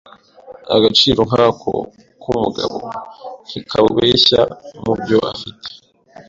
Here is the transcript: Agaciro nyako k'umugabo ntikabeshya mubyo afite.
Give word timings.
Agaciro 0.75 1.19
nyako 1.31 1.73
k'umugabo 2.21 2.79
ntikabeshya 3.47 4.41
mubyo 4.83 5.17
afite. 5.31 5.67